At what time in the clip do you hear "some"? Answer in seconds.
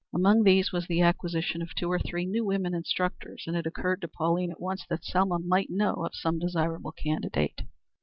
6.15-6.39